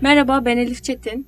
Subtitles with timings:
[0.00, 1.26] Merhaba ben Elif Çetin.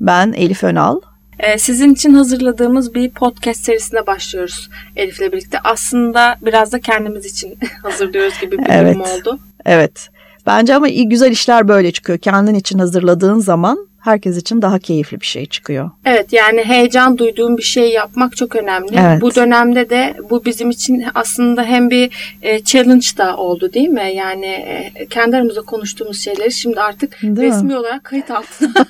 [0.00, 1.00] Ben Elif Önal.
[1.38, 5.58] Ee, sizin için hazırladığımız bir podcast serisine başlıyoruz Elif'le birlikte.
[5.64, 8.94] Aslında biraz da kendimiz için hazırlıyoruz gibi bir evet.
[8.94, 9.38] durum oldu.
[9.64, 10.08] Evet.
[10.46, 12.18] Bence ama iyi güzel işler böyle çıkıyor.
[12.18, 15.90] Kendin için hazırladığın zaman herkes için daha keyifli bir şey çıkıyor.
[16.04, 18.96] Evet yani heyecan duyduğum bir şey yapmak çok önemli.
[19.00, 19.20] Evet.
[19.20, 22.10] Bu dönemde de bu bizim için aslında hem bir
[22.42, 24.12] e, challenge da oldu değil mi?
[24.14, 27.76] Yani e, kendi aramızda konuştuğumuz şeyleri şimdi artık Değil resmi mi?
[27.76, 28.70] olarak kayıt altına.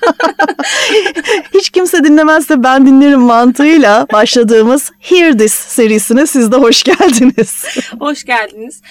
[1.53, 7.65] Hiç kimse dinlemezse ben dinlerim mantığıyla başladığımız Hear This serisine siz de hoş geldiniz.
[7.99, 8.81] Hoş geldiniz.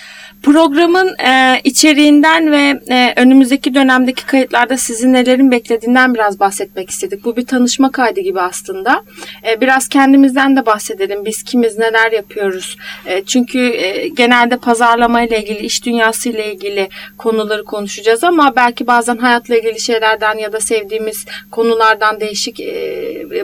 [0.42, 2.80] Programın e, içeriğinden ve
[3.16, 7.24] önümüzdeki dönemdeki kayıtlarda sizin nelerin beklediğinden biraz bahsetmek istedik.
[7.24, 9.02] Bu bir tanışma kaydı gibi aslında.
[9.48, 11.24] E, biraz kendimizden de bahsedelim.
[11.24, 12.76] Biz kimiz, neler yapıyoruz?
[13.06, 18.86] E, çünkü e, genelde pazarlama ile ilgili, iş dünyası ile ilgili konuları konuşacağız ama belki
[18.86, 22.58] bazen hayatla ilgili şeylerden ya da sevdiğimiz konulardan değişik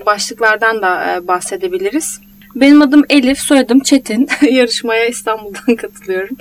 [0.06, 2.20] başlıklardan da bahsedebiliriz.
[2.60, 4.28] Benim adım Elif, soyadım Çetin.
[4.50, 6.36] Yarışmaya İstanbul'dan katılıyorum.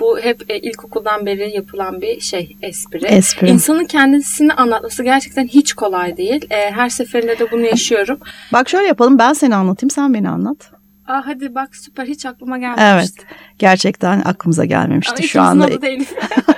[0.00, 3.06] Bu hep e, ilkokuldan beri yapılan bir şey, espri.
[3.06, 3.48] Espri.
[3.50, 6.46] İnsanın kendisini anlatması gerçekten hiç kolay değil.
[6.50, 8.18] E, her seferinde de bunu yaşıyorum.
[8.52, 10.70] Bak şöyle yapalım ben seni anlatayım sen beni anlat.
[11.06, 13.22] Aa, hadi bak süper hiç aklıma gelmemişti.
[13.22, 15.64] Evet gerçekten aklımıza gelmemişti Ama şu anda.
[15.64, 16.12] adı da Elif.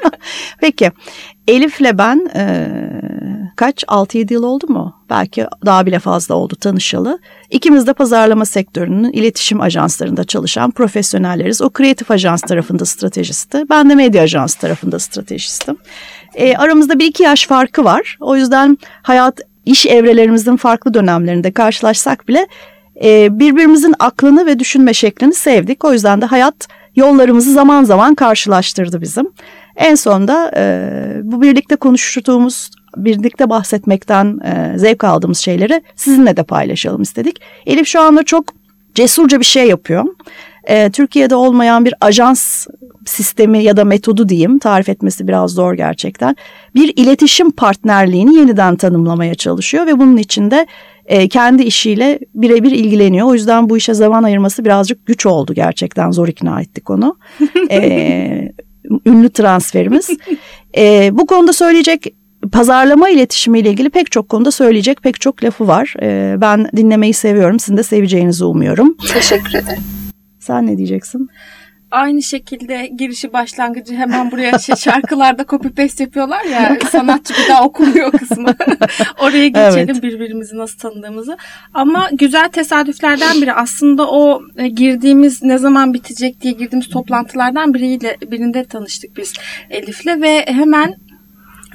[0.61, 0.93] Peki
[1.49, 2.69] Elif'le ben e,
[3.57, 4.92] kaç 6-7 yıl oldu mu?
[5.13, 7.19] Belki daha bile fazla oldu tanışalı.
[7.51, 11.63] İkimiz de pazarlama sektörünün iletişim ajanslarında çalışan profesyonelleriz.
[11.63, 13.65] O kreatif ajans tarafında stratejisti.
[13.71, 15.77] Ben de medya ajans tarafında stratejistim.
[16.35, 18.17] E, aramızda bir iki yaş farkı var.
[18.21, 22.47] O yüzden hayat iş evrelerimizin farklı dönemlerinde karşılaşsak bile
[23.05, 25.85] e, birbirimizin aklını ve düşünme şeklini sevdik.
[25.85, 29.31] O yüzden de hayat yollarımızı zaman zaman karşılaştırdı bizim.
[29.77, 30.85] En sonunda e,
[31.23, 37.41] bu birlikte konuştuğumuz, birlikte bahsetmekten e, zevk aldığımız şeyleri sizinle de paylaşalım istedik.
[37.67, 38.45] Elif şu anda çok
[38.95, 40.05] cesurca bir şey yapıyor.
[40.65, 42.67] E, Türkiye'de olmayan bir ajans
[43.07, 46.37] sistemi ya da metodu diyeyim tarif etmesi biraz zor gerçekten.
[46.75, 50.67] Bir iletişim partnerliğini yeniden tanımlamaya çalışıyor ve bunun içinde
[51.07, 53.27] e, kendi işiyle birebir ilgileniyor.
[53.27, 57.17] O yüzden bu işe zaman ayırması birazcık güç oldu gerçekten zor ikna ettik onu.
[57.71, 58.53] e,
[59.07, 60.11] ünlü transferimiz.
[60.77, 62.15] E, bu konuda söyleyecek
[62.53, 65.95] pazarlama iletişimiyle ilgili pek çok konuda söyleyecek pek çok lafı var.
[66.03, 67.59] E, ben dinlemeyi seviyorum.
[67.61, 68.97] Sizin de seveceğinizi umuyorum.
[69.13, 69.83] Teşekkür ederim.
[70.39, 71.29] Sen ne diyeceksin?
[71.91, 77.65] Aynı şekilde girişi başlangıcı hemen buraya şey, şarkılarda copy paste yapıyorlar ya sanatçı bir daha
[77.65, 78.55] okumuyor kısmı.
[79.21, 80.03] Oraya geçelim Evet.
[80.03, 81.37] birbirimizi nasıl tanıdığımızı.
[81.75, 88.17] Ama güzel tesadüflerden biri aslında o e, girdiğimiz ne zaman bitecek diye girdiğimiz toplantılardan biriyle
[88.31, 89.33] birinde tanıştık biz
[89.71, 90.95] Elif'le ve hemen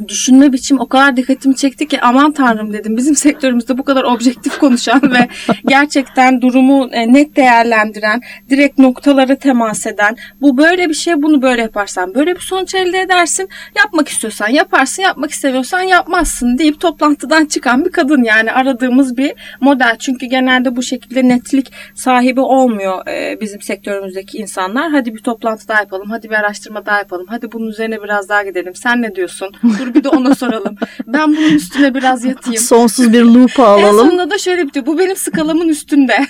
[0.08, 4.58] düşünme biçim o kadar dikkatimi çekti ki aman tanrım dedim bizim sektörümüzde bu kadar objektif
[4.58, 5.28] konuşan ve
[5.66, 11.62] gerçekten durumu e, net değerlendiren, direkt noktalara temas eden, bu böyle bir şey bunu böyle
[11.62, 13.50] yaparsan böyle bir sonuç elde edersin.
[13.75, 19.96] Yapmak istiyorsan yaparsın, yapmak istemiyorsan yapmazsın deyip toplantıdan çıkan bir kadın yani aradığımız bir model.
[20.00, 24.91] Çünkü genelde bu şekilde netlik sahibi olmuyor e, bizim sektörümüzdeki insanlar.
[24.91, 28.44] Hadi bir toplantı daha yapalım, hadi bir araştırma daha yapalım, hadi bunun üzerine biraz daha
[28.44, 28.75] gidelim.
[28.75, 29.52] Sen ne diyorsun?
[29.88, 30.75] Dur bir de ona soralım.
[31.08, 32.62] Ben bunun üstüne biraz yatayım.
[32.62, 34.08] Sonsuz bir loop'a En alalım.
[34.08, 34.86] sonunda da şöyle bitiyor.
[34.86, 36.18] Bu benim skalamın üstünde.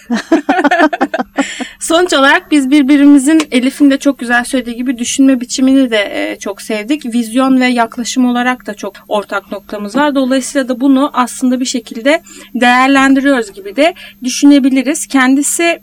[1.80, 5.98] Sonuç olarak biz birbirimizin Elif'in de çok güzel söylediği gibi düşünme biçimini de
[6.32, 7.06] e, çok sevdik.
[7.06, 10.16] Vizyon ve yaklaşım olarak da çok ortak noktamız var.
[10.16, 12.22] Dolayısıyla da bunu aslında bir şekilde
[12.56, 13.94] değerlendiriyoruz gibi de
[14.24, 15.08] düşünebiliriz.
[15.08, 15.80] Kendisi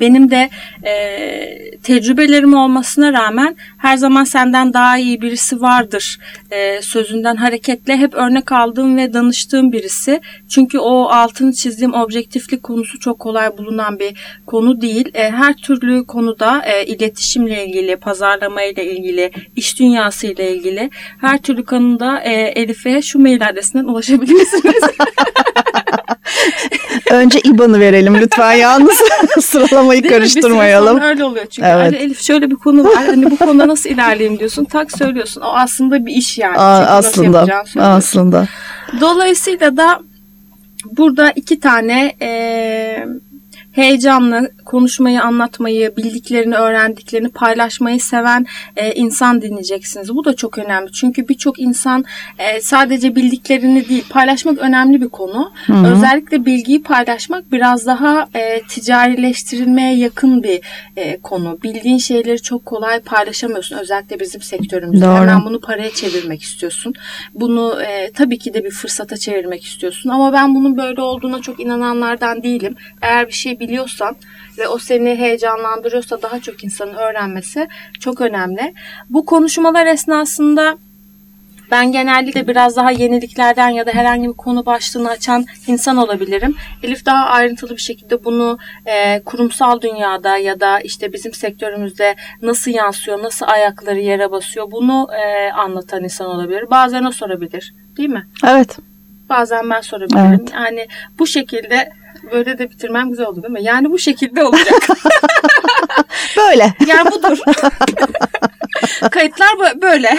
[0.00, 0.50] benim de
[0.84, 6.18] e, tecrübelerim olmasına rağmen her zaman senden daha iyi birisi vardır
[6.50, 10.20] e, sözünden hareketle hep örnek aldığım ve danıştığım birisi.
[10.48, 15.10] Çünkü o altını çizdiğim objektiflik konusu çok kolay bulunan bir konu değil.
[15.14, 21.42] E, her türlü konuda e, iletişimle ilgili, pazarlama ile ilgili, iş dünyası ile ilgili her
[21.42, 24.82] türlü konuda e, Elif'e şu mail adresinden ulaşabilirsiniz.
[27.14, 29.00] Önce IBAN'ı verelim lütfen yalnız
[29.44, 30.02] sıralamayı?
[30.02, 30.96] Bir süre karıştırmayalım.
[30.96, 31.68] sonra öyle oluyor çünkü.
[31.68, 31.92] Evet.
[31.94, 33.04] Elif şöyle bir konu var.
[33.06, 34.64] Hani bu konuda nasıl ilerleyeyim diyorsun.
[34.64, 35.40] Tak söylüyorsun.
[35.40, 36.58] O aslında bir iş yani.
[36.58, 37.46] Aa, Çünkü aslında
[37.78, 38.46] aslında.
[39.00, 40.00] Dolayısıyla da
[40.96, 43.06] burada iki tane e,
[43.74, 50.14] heyecanla konuşmayı, anlatmayı, bildiklerini, öğrendiklerini paylaşmayı seven e, insan dinleyeceksiniz.
[50.14, 50.92] Bu da çok önemli.
[50.92, 52.04] Çünkü birçok insan
[52.38, 55.52] e, sadece bildiklerini değil, paylaşmak önemli bir konu.
[55.66, 55.86] Hı-hı.
[55.86, 60.60] Özellikle bilgiyi paylaşmak biraz daha e, ticarileştirilmeye yakın bir
[60.96, 61.58] e, konu.
[61.62, 63.76] Bildiğin şeyleri çok kolay paylaşamıyorsun.
[63.76, 65.04] Özellikle bizim sektörümüzde.
[65.04, 65.14] Doğru.
[65.14, 66.94] Hemen bunu paraya çevirmek istiyorsun.
[67.34, 70.10] Bunu e, tabii ki de bir fırsata çevirmek istiyorsun.
[70.10, 72.76] Ama ben bunun böyle olduğuna çok inananlardan değilim.
[73.02, 74.16] Eğer bir şey biliyorsan
[74.58, 77.68] ve o seni heyecanlandırıyorsa daha çok insanın öğrenmesi
[78.00, 78.74] çok önemli.
[79.10, 80.76] Bu konuşmalar esnasında
[81.70, 86.56] ben genellikle biraz daha yeniliklerden ya da herhangi bir konu başlığını açan insan olabilirim.
[86.82, 92.70] Elif daha ayrıntılı bir şekilde bunu e, kurumsal dünyada ya da işte bizim sektörümüzde nasıl
[92.70, 96.70] yansıyor, nasıl ayakları yere basıyor bunu e, anlatan insan olabilir.
[96.70, 98.26] Bazen o sorabilir değil mi?
[98.46, 98.78] Evet.
[99.28, 100.40] Bazen ben sorabilirim.
[100.40, 100.52] Evet.
[100.54, 100.86] Yani
[101.18, 101.92] bu şekilde
[102.32, 103.62] böyle de bitirmem güzel oldu değil mi?
[103.62, 104.88] Yani bu şekilde olacak.
[106.36, 106.74] böyle.
[106.86, 107.38] Yani budur.
[109.10, 109.48] Kayıtlar
[109.82, 110.10] böyle.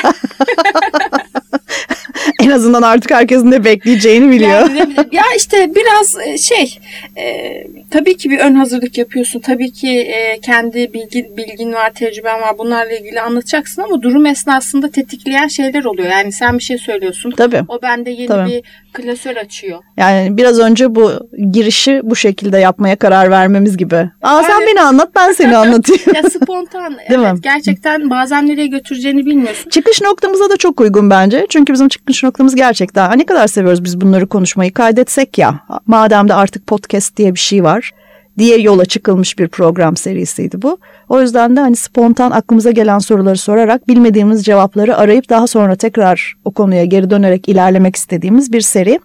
[2.44, 4.70] en azından artık herkesin ne bekleyeceğini biliyor.
[4.70, 6.80] Yani, ya işte biraz e, şey
[7.18, 9.40] e, tabii ki bir ön hazırlık yapıyorsun.
[9.40, 12.58] Tabii ki e, kendi bilgi, bilgin var, tecrüben var.
[12.58, 16.10] Bunlarla ilgili anlatacaksın ama durum esnasında tetikleyen şeyler oluyor.
[16.10, 17.32] Yani sen bir şey söylüyorsun.
[17.32, 17.62] Tabii.
[17.68, 18.52] O bende yeni tabii.
[18.52, 18.64] bir
[18.96, 19.80] klasör açıyor.
[19.98, 21.12] Yani biraz önce bu
[21.52, 24.10] girişi bu şekilde yapmaya karar vermemiz gibi.
[24.22, 26.02] Aa sen beni anlat ben seni anlatayım.
[26.16, 26.98] ya spontan.
[27.10, 27.40] Değil evet, mi?
[27.42, 29.70] Gerçekten bazen nereye götüreceğini bilmiyorsun.
[29.70, 31.46] Çıkış noktamıza da çok uygun bence.
[31.50, 35.60] Çünkü bizim çıkış noktamız gerçekten ne kadar seviyoruz biz bunları konuşmayı kaydetsek ya.
[35.88, 37.92] Madem de artık podcast diye bir şey var
[38.38, 40.78] diye yola çıkılmış bir program serisiydi bu.
[41.10, 46.34] O yüzden de hani spontan aklımıza gelen soruları sorarak bilmediğimiz cevapları arayıp daha sonra tekrar
[46.46, 49.00] o konuya geri dönerek ilerlemek istediğimiz bir seri.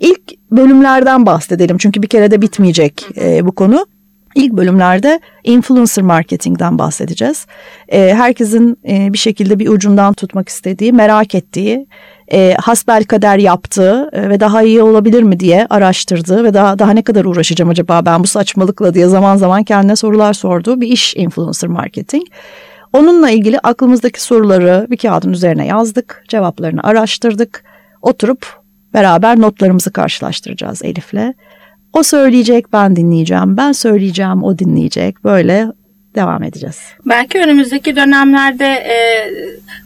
[0.00, 3.86] İlk bölümlerden bahsedelim çünkü bir kere de bitmeyecek e, bu konu.
[4.34, 7.46] İlk bölümlerde influencer marketingden bahsedeceğiz.
[7.88, 11.86] E, herkesin e, bir şekilde bir ucundan tutmak istediği, merak ettiği,
[12.32, 16.90] e, hasbel kader yaptığı e, ve daha iyi olabilir mi diye araştırdığı ve daha daha
[16.90, 21.16] ne kadar uğraşacağım acaba ben bu saçmalıkla diye zaman zaman kendine sorular sorduğu bir iş
[21.16, 22.24] influencer marketing.
[22.92, 27.64] Onunla ilgili aklımızdaki soruları bir kağıdın üzerine yazdık, cevaplarını araştırdık,
[28.02, 28.46] oturup
[28.94, 31.34] beraber notlarımızı karşılaştıracağız Elif'le.
[31.92, 33.56] O söyleyecek, ben dinleyeceğim.
[33.56, 35.24] Ben söyleyeceğim, o dinleyecek.
[35.24, 35.66] Böyle
[36.14, 36.80] devam edeceğiz.
[37.06, 38.96] Belki önümüzdeki dönemlerde e,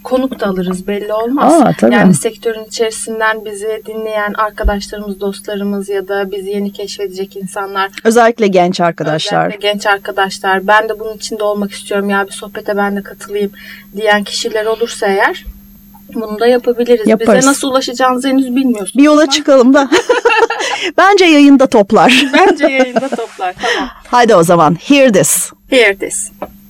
[0.02, 1.62] konuk da alırız belli olmaz.
[1.62, 1.94] Aa, tabii.
[1.94, 7.90] Yani sektörün içerisinden bizi dinleyen arkadaşlarımız, dostlarımız ya da bizi yeni keşfedecek insanlar.
[8.04, 9.46] Özellikle genç arkadaşlar.
[9.46, 10.66] Özellikle genç arkadaşlar.
[10.66, 13.50] Ben de bunun içinde olmak istiyorum ya bir sohbete ben de katılayım
[13.96, 15.44] diyen kişiler olursa eğer
[16.14, 17.06] bunu da yapabiliriz.
[17.06, 17.38] Yaparız.
[17.38, 18.96] Bize nasıl ulaşacağınızı henüz bilmiyorsunuz.
[18.96, 19.90] Bir yola çıkalım da.
[20.98, 22.24] Bence yayında toplar.
[22.32, 23.54] Bence yayında toplar.
[23.62, 23.88] Tamam.
[24.06, 24.74] Haydi o zaman.
[24.74, 25.50] Hear this.
[25.70, 26.30] Hear this.